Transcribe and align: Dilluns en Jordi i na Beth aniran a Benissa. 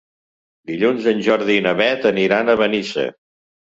Dilluns 0.71 1.11
en 1.13 1.23
Jordi 1.29 1.59
i 1.59 1.61
na 1.69 1.77
Beth 1.85 2.11
aniran 2.15 2.53
a 2.57 2.61
Benissa. 2.67 3.11